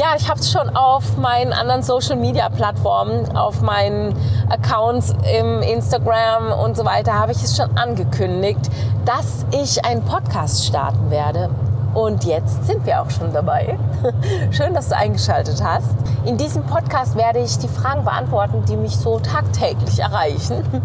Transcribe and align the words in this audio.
Ja, 0.00 0.14
ich 0.16 0.30
habe 0.30 0.40
es 0.40 0.50
schon 0.50 0.70
auf 0.70 1.18
meinen 1.18 1.52
anderen 1.52 1.82
Social-Media-Plattformen, 1.82 3.36
auf 3.36 3.60
meinen 3.60 4.16
Accounts 4.48 5.14
im 5.38 5.60
Instagram 5.60 6.58
und 6.58 6.74
so 6.74 6.86
weiter, 6.86 7.12
habe 7.12 7.32
ich 7.32 7.42
es 7.44 7.54
schon 7.54 7.76
angekündigt, 7.76 8.60
dass 9.04 9.44
ich 9.50 9.84
einen 9.84 10.02
Podcast 10.02 10.64
starten 10.64 11.10
werde. 11.10 11.50
Und 11.94 12.24
jetzt 12.24 12.66
sind 12.66 12.86
wir 12.86 13.02
auch 13.02 13.10
schon 13.10 13.32
dabei. 13.32 13.78
Schön, 14.52 14.74
dass 14.74 14.88
du 14.88 14.96
eingeschaltet 14.96 15.62
hast. 15.62 15.90
In 16.24 16.36
diesem 16.36 16.62
Podcast 16.64 17.16
werde 17.16 17.40
ich 17.40 17.58
die 17.58 17.68
Fragen 17.68 18.04
beantworten, 18.04 18.64
die 18.68 18.76
mich 18.76 18.96
so 18.96 19.18
tagtäglich 19.18 19.98
erreichen. 19.98 20.64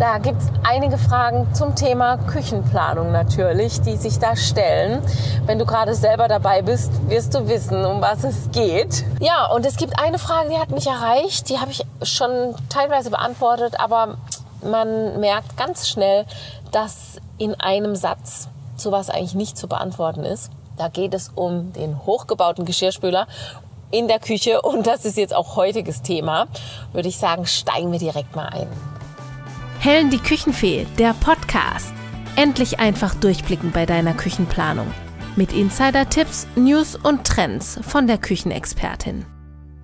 Da 0.00 0.16
gibt 0.16 0.40
es 0.40 0.48
einige 0.62 0.96
Fragen 0.96 1.52
zum 1.52 1.74
Thema 1.74 2.16
Küchenplanung 2.16 3.12
natürlich, 3.12 3.82
die 3.82 3.98
sich 3.98 4.18
da 4.18 4.34
stellen. 4.34 5.02
Wenn 5.44 5.58
du 5.58 5.66
gerade 5.66 5.94
selber 5.94 6.26
dabei 6.26 6.62
bist, 6.62 6.90
wirst 7.10 7.34
du 7.34 7.48
wissen, 7.48 7.84
um 7.84 8.00
was 8.00 8.24
es 8.24 8.50
geht. 8.50 9.04
Ja, 9.20 9.44
und 9.52 9.66
es 9.66 9.76
gibt 9.76 10.02
eine 10.02 10.18
Frage, 10.18 10.48
die 10.48 10.56
hat 10.56 10.70
mich 10.70 10.86
erreicht. 10.86 11.50
Die 11.50 11.58
habe 11.58 11.70
ich 11.70 11.84
schon 12.02 12.54
teilweise 12.70 13.10
beantwortet, 13.10 13.78
aber 13.78 14.16
man 14.62 15.20
merkt 15.20 15.58
ganz 15.58 15.86
schnell, 15.86 16.24
dass 16.72 17.16
in 17.36 17.60
einem 17.60 17.94
Satz 17.94 18.48
sowas 18.80 19.10
eigentlich 19.10 19.34
nicht 19.34 19.56
zu 19.56 19.68
beantworten 19.68 20.24
ist. 20.24 20.50
Da 20.76 20.88
geht 20.88 21.14
es 21.14 21.30
um 21.34 21.72
den 21.72 22.06
hochgebauten 22.06 22.64
Geschirrspüler 22.64 23.26
in 23.90 24.08
der 24.08 24.18
Küche 24.18 24.62
und 24.62 24.86
das 24.86 25.04
ist 25.04 25.16
jetzt 25.16 25.34
auch 25.34 25.56
heutiges 25.56 26.02
Thema. 26.02 26.46
Würde 26.92 27.08
ich 27.08 27.18
sagen, 27.18 27.46
steigen 27.46 27.92
wir 27.92 27.98
direkt 27.98 28.34
mal 28.34 28.48
ein. 28.48 28.68
Helen 29.78 30.10
die 30.10 30.18
Küchenfee, 30.18 30.86
der 30.98 31.14
Podcast. 31.14 31.94
Endlich 32.36 32.78
einfach 32.78 33.14
durchblicken 33.14 33.72
bei 33.72 33.86
deiner 33.86 34.14
Küchenplanung. 34.14 34.92
Mit 35.36 35.52
Insider-Tipps, 35.52 36.46
News 36.56 36.96
und 36.96 37.26
Trends 37.26 37.80
von 37.82 38.06
der 38.06 38.18
Küchenexpertin. 38.18 39.24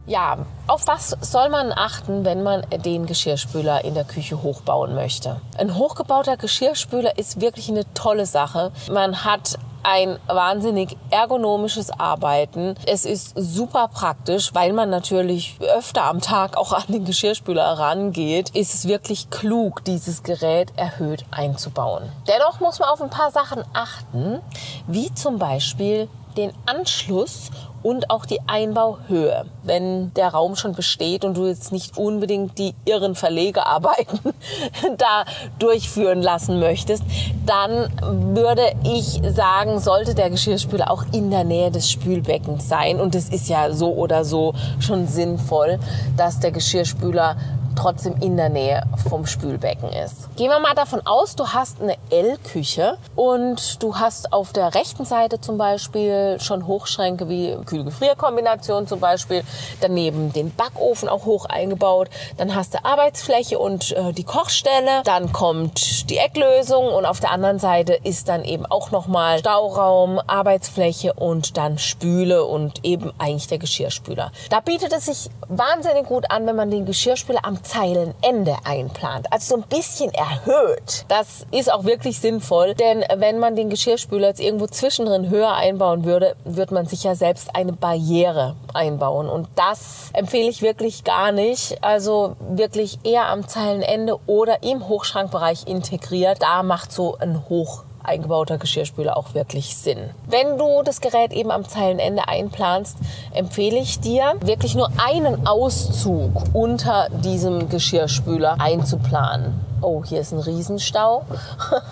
Ja, 0.06 0.38
auf 0.68 0.86
was 0.86 1.16
soll 1.20 1.48
man 1.48 1.72
achten, 1.72 2.24
wenn 2.24 2.44
man 2.44 2.64
den 2.84 3.06
Geschirrspüler 3.06 3.84
in 3.84 3.94
der 3.94 4.04
Küche 4.04 4.40
hochbauen 4.40 4.94
möchte? 4.94 5.40
Ein 5.58 5.74
hochgebauter 5.74 6.36
Geschirrspüler 6.36 7.18
ist 7.18 7.40
wirklich 7.40 7.68
eine 7.68 7.92
tolle 7.92 8.24
Sache. 8.24 8.70
Man 8.88 9.24
hat 9.24 9.58
ein 9.82 10.16
wahnsinnig 10.28 10.96
ergonomisches 11.10 11.90
Arbeiten. 11.90 12.76
Es 12.86 13.04
ist 13.04 13.32
super 13.36 13.88
praktisch, 13.88 14.54
weil 14.54 14.72
man 14.72 14.90
natürlich 14.90 15.58
öfter 15.60 16.04
am 16.04 16.20
Tag 16.20 16.56
auch 16.56 16.72
an 16.72 16.84
den 16.88 17.04
Geschirrspüler 17.04 17.64
rangeht. 17.64 18.50
Ist 18.50 18.74
es 18.74 18.86
wirklich 18.86 19.30
klug, 19.30 19.84
dieses 19.84 20.22
Gerät 20.22 20.72
erhöht 20.76 21.24
einzubauen. 21.32 22.04
Dennoch 22.28 22.60
muss 22.60 22.78
man 22.78 22.90
auf 22.90 23.02
ein 23.02 23.10
paar 23.10 23.32
Sachen 23.32 23.64
achten, 23.72 24.40
wie 24.86 25.12
zum 25.14 25.38
Beispiel 25.38 26.08
den 26.36 26.52
Anschluss 26.66 27.50
und 27.82 28.10
auch 28.10 28.26
die 28.26 28.40
Einbauhöhe. 28.46 29.46
Wenn 29.62 30.12
der 30.14 30.28
Raum 30.28 30.56
schon 30.56 30.74
besteht 30.74 31.24
und 31.24 31.36
du 31.36 31.46
jetzt 31.46 31.72
nicht 31.72 31.96
unbedingt 31.96 32.58
die 32.58 32.74
irren 32.84 33.14
Verlegearbeiten 33.14 34.20
da 34.98 35.24
durchführen 35.58 36.22
lassen 36.22 36.58
möchtest, 36.58 37.02
dann 37.44 37.90
würde 38.34 38.72
ich 38.84 39.20
sagen, 39.28 39.78
sollte 39.78 40.14
der 40.14 40.30
Geschirrspüler 40.30 40.90
auch 40.90 41.04
in 41.12 41.30
der 41.30 41.44
Nähe 41.44 41.70
des 41.70 41.90
Spülbeckens 41.90 42.68
sein. 42.68 43.00
Und 43.00 43.14
es 43.14 43.28
ist 43.28 43.48
ja 43.48 43.72
so 43.72 43.94
oder 43.94 44.24
so 44.24 44.54
schon 44.80 45.06
sinnvoll, 45.06 45.78
dass 46.16 46.40
der 46.40 46.52
Geschirrspüler 46.52 47.36
trotzdem 47.76 48.16
in 48.20 48.36
der 48.36 48.48
Nähe 48.48 48.82
vom 49.08 49.26
Spülbecken 49.26 49.90
ist. 49.90 50.34
Gehen 50.36 50.50
wir 50.50 50.58
mal 50.58 50.74
davon 50.74 51.00
aus, 51.06 51.36
du 51.36 51.48
hast 51.48 51.80
eine 51.80 51.96
L-Küche 52.10 52.98
und 53.14 53.82
du 53.82 53.96
hast 53.96 54.32
auf 54.32 54.52
der 54.52 54.74
rechten 54.74 55.04
Seite 55.04 55.40
zum 55.40 55.58
Beispiel 55.58 56.38
schon 56.40 56.66
Hochschränke 56.66 57.28
wie 57.28 57.56
Kühl-Gefrier-Kombination 57.64 58.86
zum 58.86 59.00
Beispiel, 59.00 59.42
daneben 59.80 60.32
den 60.32 60.52
Backofen 60.54 61.08
auch 61.08 61.24
hoch 61.24 61.46
eingebaut, 61.46 62.08
dann 62.36 62.54
hast 62.54 62.74
du 62.74 62.84
Arbeitsfläche 62.84 63.58
und 63.58 63.92
äh, 63.92 64.12
die 64.12 64.24
Kochstelle, 64.24 65.02
dann 65.04 65.32
kommt 65.32 66.10
die 66.10 66.18
Ecklösung 66.18 66.88
und 66.88 67.06
auf 67.06 67.20
der 67.20 67.30
anderen 67.30 67.58
Seite 67.58 67.94
ist 67.94 68.28
dann 68.28 68.44
eben 68.44 68.66
auch 68.66 68.90
nochmal 68.90 69.38
Stauraum, 69.38 70.20
Arbeitsfläche 70.26 71.12
und 71.12 71.56
dann 71.56 71.78
Spüle 71.78 72.44
und 72.44 72.84
eben 72.84 73.12
eigentlich 73.18 73.48
der 73.48 73.58
Geschirrspüler. 73.58 74.32
Da 74.50 74.60
bietet 74.60 74.92
es 74.92 75.06
sich 75.06 75.30
wahnsinnig 75.48 76.06
gut 76.06 76.30
an, 76.30 76.46
wenn 76.46 76.56
man 76.56 76.70
den 76.70 76.86
Geschirrspüler 76.86 77.44
am 77.44 77.62
Zeilenende 77.66 78.56
einplant. 78.64 79.32
Also 79.32 79.56
so 79.56 79.62
ein 79.62 79.68
bisschen 79.68 80.12
erhöht. 80.12 81.04
Das 81.08 81.46
ist 81.50 81.72
auch 81.72 81.84
wirklich 81.84 82.20
sinnvoll, 82.20 82.74
denn 82.74 83.04
wenn 83.16 83.38
man 83.38 83.56
den 83.56 83.70
Geschirrspüler 83.70 84.28
jetzt 84.28 84.40
irgendwo 84.40 84.66
zwischendrin 84.66 85.30
höher 85.30 85.54
einbauen 85.54 86.04
würde, 86.04 86.36
wird 86.44 86.70
man 86.70 86.86
sich 86.86 87.04
ja 87.04 87.14
selbst 87.14 87.54
eine 87.54 87.72
Barriere 87.72 88.56
einbauen. 88.72 89.28
Und 89.28 89.48
das 89.56 90.10
empfehle 90.12 90.48
ich 90.48 90.62
wirklich 90.62 91.04
gar 91.04 91.32
nicht. 91.32 91.82
Also 91.82 92.36
wirklich 92.48 92.98
eher 93.04 93.28
am 93.28 93.48
Zeilenende 93.48 94.18
oder 94.26 94.62
im 94.62 94.88
Hochschrankbereich 94.88 95.66
integriert. 95.66 96.42
Da 96.42 96.62
macht 96.62 96.92
so 96.92 97.16
ein 97.18 97.48
Hoch 97.48 97.82
eingebauter 98.06 98.58
Geschirrspüler 98.58 99.16
auch 99.16 99.34
wirklich 99.34 99.76
Sinn. 99.76 100.10
Wenn 100.26 100.58
du 100.58 100.82
das 100.84 101.00
Gerät 101.00 101.32
eben 101.32 101.50
am 101.50 101.68
Zeilenende 101.68 102.28
einplanst, 102.28 102.96
empfehle 103.34 103.78
ich 103.78 104.00
dir, 104.00 104.34
wirklich 104.40 104.74
nur 104.74 104.90
einen 104.98 105.46
Auszug 105.46 106.44
unter 106.52 107.08
diesem 107.10 107.68
Geschirrspüler 107.68 108.56
einzuplanen. 108.60 109.60
Oh, 109.82 110.02
hier 110.04 110.20
ist 110.20 110.32
ein 110.32 110.38
Riesenstau. 110.38 111.24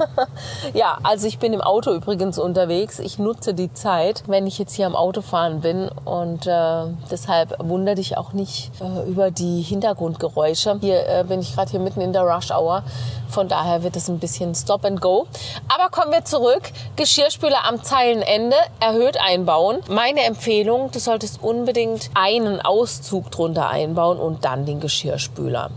ja, 0.73 0.97
also 1.03 1.27
ich 1.27 1.39
bin 1.39 1.53
im 1.53 1.61
Auto 1.61 1.93
übrigens 1.93 2.39
unterwegs. 2.39 2.99
Ich 2.99 3.19
nutze 3.19 3.53
die 3.53 3.75
Zeit, 3.75 4.23
wenn 4.27 4.47
ich 4.47 4.59
jetzt 4.59 4.75
hier 4.75 4.87
am 4.87 4.97
Autofahren 4.97 5.61
bin 5.61 5.91
und 6.07 6.47
äh, 6.47 6.85
deshalb 7.11 7.55
wundere 7.59 7.97
dich 7.97 8.17
auch 8.17 8.33
nicht 8.33 8.73
äh, 8.81 9.07
über 9.07 9.31
die 9.31 9.61
Hintergrundgeräusche. 9.61 10.79
Hier 10.81 11.07
äh, 11.07 11.25
bin 11.25 11.41
ich 11.41 11.55
gerade 11.55 11.71
hier 11.73 11.81
mitten 11.81 12.01
in 12.01 12.15
der 12.15 12.23
Rush 12.23 12.51
Hour. 12.51 12.85
Von 13.29 13.49
daher 13.49 13.83
wird 13.83 13.97
es 13.97 14.09
ein 14.09 14.19
bisschen 14.19 14.55
Stop 14.55 14.85
and 14.87 15.03
Go. 15.03 15.27
Aber 15.69 15.91
kommen 15.91 16.13
wir 16.13 16.25
zurück. 16.25 16.63
Geschirrspüler 16.97 17.69
am 17.69 17.83
Zeilenende 17.83 18.57
erhöht 18.81 19.19
einbauen. 19.21 19.81
Meine 19.89 20.23
Empfehlung, 20.23 20.91
du 20.91 20.99
solltest 20.99 21.43
unbedingt 21.43 22.11
einen 22.15 22.63
Auszug 22.63 23.31
drunter 23.31 23.69
einbauen 23.69 24.19
und 24.19 24.45
dann 24.45 24.65
den 24.65 24.81
Geschirrspüler. 24.81 25.71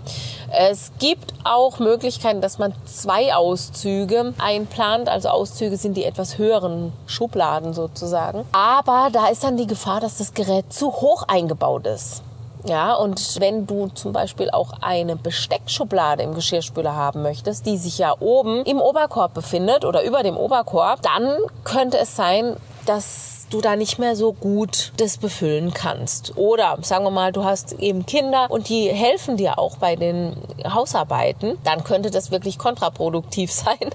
Es 0.51 0.91
gibt 0.99 1.33
auch 1.43 1.79
Möglichkeiten, 1.79 2.41
dass 2.41 2.57
man 2.57 2.73
zwei 2.85 3.35
Auszüge 3.35 4.33
einplant. 4.37 5.09
Also 5.09 5.29
Auszüge 5.29 5.77
sind 5.77 5.95
die 5.97 6.05
etwas 6.05 6.37
höheren 6.37 6.93
Schubladen 7.05 7.73
sozusagen. 7.73 8.45
Aber 8.51 9.09
da 9.11 9.27
ist 9.27 9.43
dann 9.43 9.57
die 9.57 9.67
Gefahr, 9.67 9.99
dass 9.99 10.17
das 10.17 10.33
Gerät 10.33 10.71
zu 10.71 10.91
hoch 10.91 11.23
eingebaut 11.27 11.85
ist. 11.87 12.21
Ja, 12.65 12.95
und 12.95 13.39
wenn 13.39 13.65
du 13.65 13.87
zum 13.89 14.11
Beispiel 14.11 14.49
auch 14.49 14.73
eine 14.81 15.15
Besteckschublade 15.15 16.23
im 16.23 16.33
Geschirrspüler 16.33 16.95
haben 16.95 17.21
möchtest, 17.21 17.65
die 17.65 17.77
sich 17.77 17.97
ja 17.97 18.15
oben 18.19 18.63
im 18.65 18.81
Oberkorb 18.81 19.33
befindet 19.33 19.85
oder 19.85 20.03
über 20.03 20.23
dem 20.23 20.35
Oberkorb, 20.35 21.01
dann 21.01 21.37
könnte 21.63 21.97
es 21.97 22.15
sein, 22.15 22.57
dass 22.85 23.36
du 23.49 23.61
da 23.61 23.75
nicht 23.75 23.99
mehr 23.99 24.15
so 24.15 24.33
gut 24.33 24.91
das 24.97 25.17
befüllen 25.17 25.73
kannst. 25.73 26.37
Oder 26.37 26.77
sagen 26.81 27.05
wir 27.05 27.11
mal, 27.11 27.31
du 27.31 27.43
hast 27.43 27.73
eben 27.73 28.05
Kinder 28.05 28.47
und 28.49 28.69
die 28.69 28.89
helfen 28.89 29.37
dir 29.37 29.57
auch 29.59 29.77
bei 29.77 29.95
den 29.95 30.35
Hausarbeiten, 30.65 31.57
dann 31.63 31.83
könnte 31.83 32.11
das 32.11 32.31
wirklich 32.31 32.57
kontraproduktiv 32.57 33.51
sein, 33.51 33.89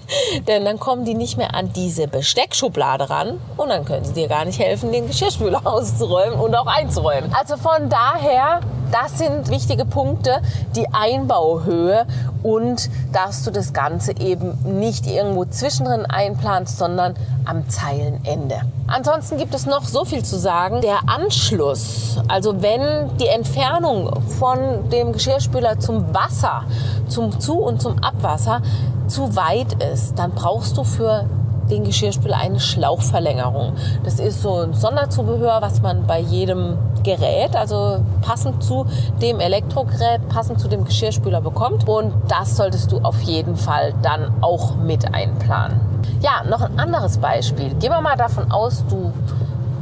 denn 0.47 0.65
dann 0.65 0.79
kommen 0.79 1.05
die 1.05 1.15
nicht 1.15 1.37
mehr 1.37 1.53
an 1.53 1.71
diese 1.73 2.07
Besteckschublade 2.07 3.09
ran 3.09 3.39
und 3.57 3.69
dann 3.69 3.85
können 3.85 4.05
sie 4.05 4.13
dir 4.13 4.27
gar 4.27 4.45
nicht 4.45 4.59
helfen, 4.59 4.91
den 4.91 5.07
Geschirrspüler 5.07 5.61
auszuräumen 5.65 6.39
und 6.39 6.55
auch 6.55 6.67
einzuräumen. 6.67 7.33
Also 7.33 7.57
von 7.57 7.89
daher 7.89 8.61
das 8.93 9.17
sind 9.17 9.49
wichtige 9.49 9.85
Punkte, 9.85 10.41
die 10.75 10.87
Einbauhöhe 10.93 12.05
und 12.43 12.89
dass 13.11 13.43
du 13.43 13.51
das 13.51 13.73
Ganze 13.73 14.15
eben 14.19 14.79
nicht 14.79 15.07
irgendwo 15.07 15.45
zwischendrin 15.45 16.05
einplanst, 16.05 16.77
sondern 16.77 17.15
am 17.45 17.67
Zeilenende. 17.69 18.61
Ansonsten 18.87 19.37
gibt 19.37 19.55
es 19.55 19.65
noch 19.65 19.85
so 19.85 20.05
viel 20.05 20.23
zu 20.23 20.37
sagen. 20.37 20.81
Der 20.81 20.99
Anschluss, 21.07 22.19
also 22.27 22.61
wenn 22.61 23.17
die 23.17 23.27
Entfernung 23.27 24.21
von 24.39 24.89
dem 24.91 25.13
Geschirrspüler 25.13 25.79
zum 25.79 26.13
Wasser, 26.13 26.63
zum 27.07 27.39
Zu- 27.39 27.59
und 27.59 27.81
zum 27.81 28.03
Abwasser 28.03 28.61
zu 29.07 29.35
weit 29.35 29.73
ist, 29.91 30.19
dann 30.19 30.31
brauchst 30.31 30.77
du 30.77 30.83
für 30.83 31.25
den 31.69 31.83
Geschirrspüler 31.83 32.37
eine 32.37 32.59
Schlauchverlängerung. 32.59 33.73
Das 34.03 34.19
ist 34.19 34.41
so 34.41 34.57
ein 34.57 34.73
Sonderzubehör, 34.73 35.61
was 35.61 35.81
man 35.81 36.05
bei 36.05 36.19
jedem 36.19 36.77
Gerät, 37.03 37.55
also 37.55 37.99
passend 38.21 38.63
zu 38.63 38.85
dem 39.21 39.39
Elektrogerät, 39.39 40.27
passend 40.29 40.59
zu 40.59 40.67
dem 40.67 40.85
Geschirrspüler 40.85 41.41
bekommt. 41.41 41.87
Und 41.87 42.13
das 42.27 42.55
solltest 42.55 42.91
du 42.91 42.99
auf 42.99 43.21
jeden 43.21 43.55
Fall 43.55 43.93
dann 44.01 44.31
auch 44.41 44.75
mit 44.75 45.13
einplanen. 45.13 45.79
Ja, 46.21 46.43
noch 46.49 46.61
ein 46.61 46.79
anderes 46.79 47.17
Beispiel. 47.17 47.73
Gehen 47.75 47.91
wir 47.91 48.01
mal 48.01 48.15
davon 48.15 48.51
aus, 48.51 48.83
du 48.89 49.11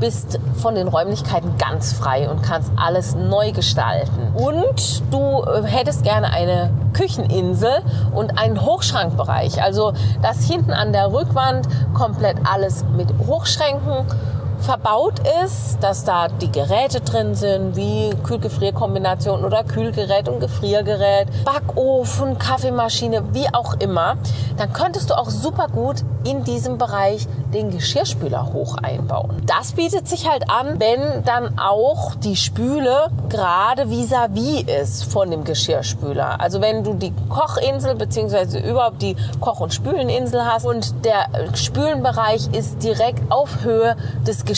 bist 0.02 0.40
von 0.58 0.76
den 0.76 0.90
Räumlichkeiten 0.90 1.58
ganz 1.58 1.94
frei 1.94 2.30
und 2.30 2.42
kannst 2.42 2.72
alles 2.76 3.16
neu 3.16 3.54
gestalten. 3.54 4.34
Und 4.34 5.04
du 5.12 5.44
äh, 5.44 5.64
hättest 5.64 6.04
gerne 6.04 6.34
eine 6.34 6.72
Kücheninsel 6.94 7.82
und 8.12 8.38
einen 8.38 8.60
Hochschrankbereich. 8.60 9.64
Also, 9.64 9.94
dass 10.22 10.44
hinten 10.44 10.72
an 10.72 10.92
der 10.92 11.14
Rückwand 11.14 11.68
komplett 11.94 12.38
alles 12.52 12.84
mit 12.98 13.14
Hochschränken 13.26 14.06
verbaut 14.62 15.22
ist, 15.44 15.80
dass 15.82 16.04
da 16.04 16.28
die 16.28 16.52
Geräte 16.52 17.02
drin 17.02 17.36
sind, 17.36 17.76
wie 17.76 18.12
Kühlgefrierkombination 18.24 19.44
oder 19.44 19.64
Kühlgerät 19.64 20.30
und 20.30 20.40
Gefriergerät, 20.40 21.28
Backofen, 21.44 22.38
Kaffeemaschine, 22.38 23.34
wie 23.34 23.52
auch 23.54 23.74
immer, 23.80 24.18
dann 24.58 24.72
könntest 24.74 25.10
du 25.10 25.18
auch 25.18 25.30
super 25.30 25.68
gut 25.68 25.98
in 26.24 26.44
diesem 26.44 26.78
Bereich 26.78 27.28
den 27.54 27.72
Geschirrspüler 27.72 28.54
hoch 28.54 28.78
einbauen. 28.78 29.42
Das 29.46 29.74
bietet 29.74 30.08
sich 30.08 30.30
halt 30.30 30.50
an, 30.50 30.80
wenn 30.80 31.24
dann 31.26 31.60
auch 31.60 32.16
die 32.16 32.36
Spüle 32.36 33.10
gerade 33.28 33.90
vis-à-vis 33.90 34.68
ist 34.70 35.12
von 35.12 35.32
dem 35.32 35.44
Geschirrspüler. 35.44 36.40
Also 36.40 36.62
wenn 36.62 36.84
du 36.84 36.94
die 36.94 37.14
Kochinsel 37.30 37.96
bzw. 37.96 38.60
überhaupt 38.70 39.02
die 39.02 39.16
Koch- 39.40 39.60
und 39.60 39.74
Spüleninsel 39.74 40.46
hast 40.46 40.66
und 40.66 41.04
der 41.04 41.28
Spülenbereich 41.56 42.48
ist 42.54 42.84
direkt 42.84 43.32
auf 43.32 43.64
Höhe 43.64 43.98
des 44.26 44.46
Geschirrspülers 44.46 44.51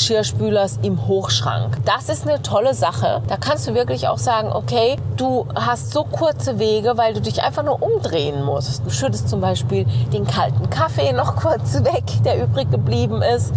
im 0.82 1.08
Hochschrank. 1.08 1.78
Das 1.86 2.10
ist 2.10 2.28
eine 2.28 2.42
tolle 2.42 2.74
Sache. 2.74 3.22
Da 3.28 3.38
kannst 3.38 3.68
du 3.68 3.74
wirklich 3.74 4.08
auch 4.08 4.18
sagen, 4.18 4.52
okay, 4.52 4.98
du 5.18 5.46
hast 5.56 5.92
so 5.92 6.04
kurze 6.04 6.60
Wege, 6.60 6.94
weil 6.98 7.14
du 7.14 7.22
dich 7.22 7.44
einfach 7.44 7.64
nur 7.64 7.82
umdrehen 7.82 8.44
musst. 8.44 8.86
Du 8.86 8.90
schüttest 8.90 9.30
zum 9.30 9.42
Beispiel 9.42 9.86
den 10.12 10.26
kalten 10.26 10.70
Kaffee 10.70 11.14
noch 11.14 11.36
kurz 11.44 11.76
weg, 11.84 12.04
der 12.26 12.44
übrig 12.44 12.72
geblieben 12.72 13.22
ist 13.22 13.54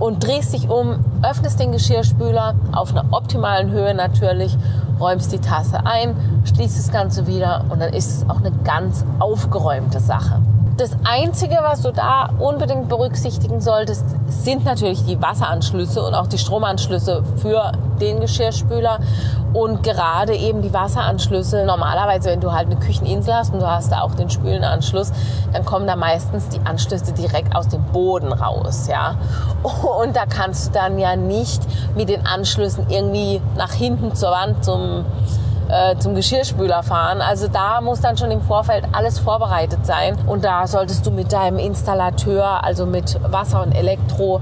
und 0.00 0.24
drehst 0.26 0.52
dich 0.54 0.68
um, 0.68 1.04
öffnest 1.22 1.60
den 1.60 1.72
Geschirrspüler 1.72 2.54
auf 2.72 2.90
einer 2.90 3.04
optimalen 3.12 3.70
Höhe 3.70 3.94
natürlich, 3.94 4.56
räumst 4.98 5.30
die 5.32 5.38
Tasse 5.38 5.84
ein, 5.84 6.16
schließt 6.44 6.78
das 6.78 6.90
Ganze 6.90 7.26
wieder 7.26 7.64
und 7.68 7.80
dann 7.80 7.92
ist 7.92 8.10
es 8.10 8.28
auch 8.28 8.38
eine 8.38 8.52
ganz 8.64 9.04
aufgeräumte 9.18 10.00
Sache. 10.00 10.40
Das 10.80 10.96
Einzige, 11.04 11.58
was 11.60 11.82
du 11.82 11.92
da 11.92 12.30
unbedingt 12.38 12.88
berücksichtigen 12.88 13.60
solltest, 13.60 14.02
sind 14.28 14.64
natürlich 14.64 15.04
die 15.04 15.20
Wasseranschlüsse 15.20 16.02
und 16.02 16.14
auch 16.14 16.26
die 16.26 16.38
Stromanschlüsse 16.38 17.22
für 17.36 17.72
den 18.00 18.18
Geschirrspüler 18.18 19.00
und 19.52 19.82
gerade 19.82 20.34
eben 20.34 20.62
die 20.62 20.72
Wasseranschlüsse. 20.72 21.66
Normalerweise, 21.66 22.30
wenn 22.30 22.40
du 22.40 22.52
halt 22.52 22.68
eine 22.68 22.76
Kücheninsel 22.76 23.34
hast 23.34 23.52
und 23.52 23.60
du 23.60 23.70
hast 23.70 23.92
da 23.92 24.00
auch 24.00 24.14
den 24.14 24.30
Spülenanschluss, 24.30 25.12
dann 25.52 25.66
kommen 25.66 25.86
da 25.86 25.96
meistens 25.96 26.48
die 26.48 26.60
Anschlüsse 26.64 27.12
direkt 27.12 27.54
aus 27.54 27.68
dem 27.68 27.84
Boden 27.92 28.32
raus, 28.32 28.88
ja. 28.88 29.16
Und 30.02 30.16
da 30.16 30.24
kannst 30.24 30.68
du 30.68 30.72
dann 30.72 30.98
ja 30.98 31.14
nicht 31.14 31.60
mit 31.94 32.08
den 32.08 32.26
Anschlüssen 32.26 32.86
irgendwie 32.88 33.42
nach 33.54 33.72
hinten 33.72 34.14
zur 34.14 34.30
Wand 34.30 34.64
zum 34.64 35.04
äh, 35.70 35.98
zum 35.98 36.14
Geschirrspüler 36.14 36.82
fahren. 36.82 37.20
Also 37.20 37.48
da 37.48 37.80
muss 37.80 38.00
dann 38.00 38.16
schon 38.16 38.30
im 38.30 38.42
Vorfeld 38.42 38.84
alles 38.92 39.18
vorbereitet 39.18 39.86
sein. 39.86 40.16
Und 40.26 40.44
da 40.44 40.66
solltest 40.66 41.06
du 41.06 41.10
mit 41.10 41.32
deinem 41.32 41.58
Installateur, 41.58 42.64
also 42.64 42.86
mit 42.86 43.18
Wasser 43.30 43.62
und 43.62 43.72
Elektro, 43.72 44.40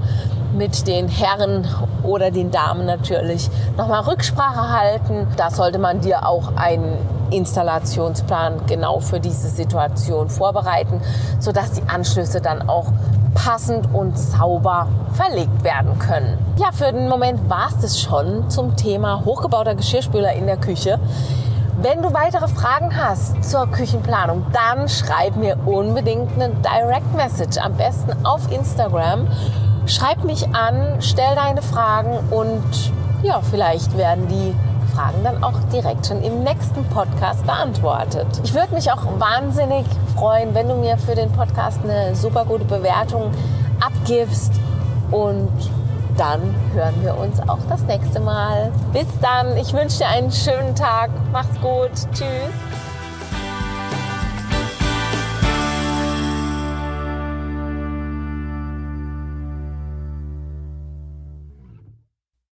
mit 0.53 0.87
den 0.87 1.07
Herren 1.07 1.67
oder 2.03 2.31
den 2.31 2.51
Damen 2.51 2.85
natürlich 2.85 3.49
nochmal 3.77 4.01
Rücksprache 4.01 4.69
halten. 4.69 5.27
Da 5.37 5.51
sollte 5.51 5.79
man 5.79 6.01
dir 6.01 6.27
auch 6.27 6.55
einen 6.55 6.97
Installationsplan 7.31 8.65
genau 8.65 8.99
für 8.99 9.19
diese 9.19 9.49
Situation 9.49 10.29
vorbereiten, 10.29 11.01
sodass 11.39 11.73
die 11.73 11.83
Anschlüsse 11.87 12.41
dann 12.41 12.67
auch 12.67 12.87
passend 13.33 13.93
und 13.93 14.17
sauber 14.17 14.87
verlegt 15.13 15.63
werden 15.63 15.97
können. 15.99 16.37
Ja, 16.57 16.71
für 16.71 16.91
den 16.91 17.07
Moment 17.07 17.49
war 17.49 17.69
es 17.69 17.79
das 17.79 17.99
schon 17.99 18.49
zum 18.49 18.75
Thema 18.75 19.23
hochgebauter 19.25 19.75
Geschirrspüler 19.75 20.33
in 20.33 20.45
der 20.45 20.57
Küche. 20.57 20.99
Wenn 21.81 22.01
du 22.01 22.13
weitere 22.13 22.47
Fragen 22.49 22.95
hast 22.97 23.41
zur 23.43 23.67
Küchenplanung, 23.67 24.45
dann 24.51 24.89
schreib 24.89 25.37
mir 25.37 25.57
unbedingt 25.65 26.33
eine 26.33 26.49
Direct 26.55 27.15
Message, 27.15 27.57
am 27.57 27.73
besten 27.75 28.25
auf 28.25 28.51
Instagram. 28.51 29.27
Schreib 29.85 30.23
mich 30.25 30.53
an, 30.53 30.97
stell 30.99 31.35
deine 31.35 31.61
Fragen 31.61 32.19
und 32.31 32.91
ja, 33.23 33.39
vielleicht 33.41 33.97
werden 33.97 34.27
die 34.27 34.53
Fragen 34.99 35.23
dann 35.23 35.41
auch 35.41 35.57
direkt 35.71 36.07
schon 36.07 36.21
im 36.23 36.43
nächsten 36.43 36.83
Podcast 36.89 37.45
beantwortet. 37.45 38.27
Ich 38.43 38.53
würde 38.53 38.73
mich 38.73 38.91
auch 38.91 39.05
wahnsinnig 39.17 39.85
freuen, 40.13 40.53
wenn 40.53 40.67
du 40.67 40.75
mir 40.75 40.97
für 40.97 41.15
den 41.15 41.31
Podcast 41.31 41.79
eine 41.85 42.13
super 42.15 42.43
gute 42.43 42.65
Bewertung 42.65 43.31
abgibst 43.79 44.51
und 45.11 45.49
dann 46.17 46.53
hören 46.73 46.95
wir 47.01 47.17
uns 47.17 47.39
auch 47.47 47.59
das 47.69 47.83
nächste 47.83 48.19
Mal. 48.19 48.73
Bis 48.91 49.07
dann. 49.21 49.55
Ich 49.55 49.71
wünsche 49.71 49.99
dir 49.99 50.07
einen 50.09 50.33
schönen 50.33 50.75
Tag. 50.75 51.11
Macht's 51.31 51.55
gut. 51.61 51.91
Tschüss. 52.13 52.88